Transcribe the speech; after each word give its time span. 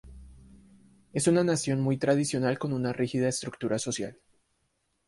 Es 1.13 1.27
una 1.27 1.43
nación 1.43 1.79
muy 1.79 1.95
tradicional 1.95 2.57
con 2.57 2.73
una 2.73 2.91
rígida 2.91 3.27
estructura 3.29 3.77
social. 3.77 4.17